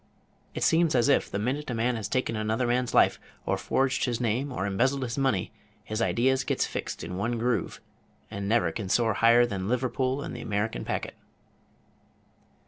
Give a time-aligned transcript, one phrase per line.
[0.55, 4.05] It seems as if the minute a man has taken another man's life, or forged
[4.05, 7.79] his name, or embezzled his money, his ideas gets fixed in one groove,
[8.31, 11.13] and never can soar higher than Liverpool and the American packet."